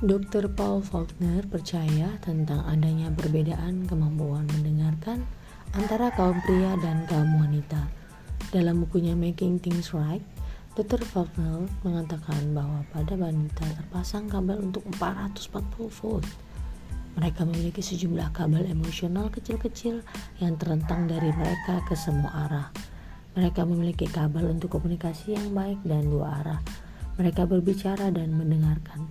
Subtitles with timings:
[0.00, 0.48] Dr.
[0.48, 5.28] Paul Faulkner percaya tentang adanya perbedaan kemampuan mendengarkan
[5.76, 7.84] antara kaum pria dan kaum wanita.
[8.48, 10.24] Dalam bukunya Making Things Right,
[10.72, 11.04] Dr.
[11.04, 16.24] Faulkner mengatakan bahwa pada wanita terpasang kabel untuk 440 volt.
[17.20, 20.00] Mereka memiliki sejumlah kabel emosional kecil-kecil
[20.40, 22.72] yang terentang dari mereka ke semua arah.
[23.36, 26.60] Mereka memiliki kabel untuk komunikasi yang baik dan dua arah.
[27.20, 29.04] Mereka berbicara dan mendengarkan.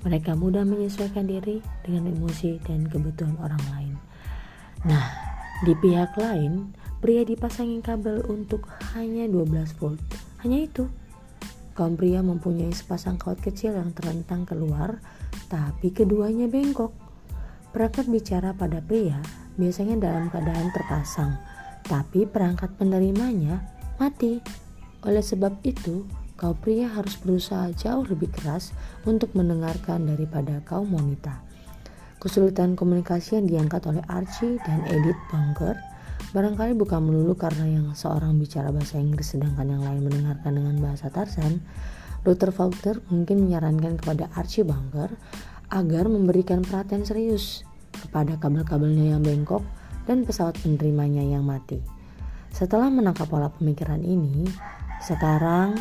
[0.00, 3.94] Mereka mudah menyesuaikan diri dengan emosi dan kebutuhan orang lain.
[4.88, 5.04] Nah,
[5.60, 6.72] di pihak lain,
[7.04, 8.64] pria dipasangi kabel untuk
[8.96, 10.00] hanya 12 volt.
[10.40, 10.88] Hanya itu.
[11.76, 15.04] Kaum pria mempunyai sepasang kaut kecil yang terentang keluar,
[15.52, 16.92] tapi keduanya bengkok.
[17.70, 19.20] Perangkat bicara pada pria
[19.60, 21.36] biasanya dalam keadaan terpasang,
[21.84, 23.60] tapi perangkat penerimanya
[24.00, 24.40] mati.
[25.04, 26.04] Oleh sebab itu,
[26.40, 28.72] kaum pria harus berusaha jauh lebih keras
[29.04, 31.44] untuk mendengarkan daripada kaum wanita.
[32.16, 35.76] Kesulitan komunikasi yang diangkat oleh Archie dan Edith Bunker
[36.32, 41.12] barangkali bukan melulu karena yang seorang bicara bahasa Inggris sedangkan yang lain mendengarkan dengan bahasa
[41.12, 41.60] Tarzan.
[42.24, 42.52] Dr.
[42.52, 45.12] Faulkner mungkin menyarankan kepada Archie Bunker
[45.72, 49.64] agar memberikan perhatian serius kepada kabel-kabelnya yang bengkok
[50.08, 51.80] dan pesawat penerimanya yang mati.
[52.52, 54.44] Setelah menangkap pola pemikiran ini,
[55.00, 55.80] sekarang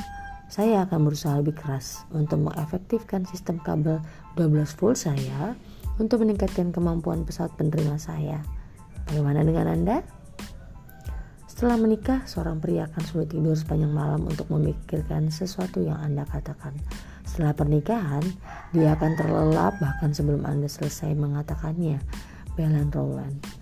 [0.50, 4.02] saya akan berusaha lebih keras untuk mengefektifkan sistem kabel
[4.34, 5.54] 12 volt saya
[6.02, 8.42] untuk meningkatkan kemampuan pesawat penerima saya.
[9.06, 9.98] Bagaimana dengan Anda?
[11.46, 16.74] Setelah menikah, seorang pria akan sulit tidur sepanjang malam untuk memikirkan sesuatu yang Anda katakan.
[17.28, 18.26] Setelah pernikahan,
[18.74, 22.02] dia akan terlelap bahkan sebelum Anda selesai mengatakannya.
[22.58, 23.59] Belen Rowland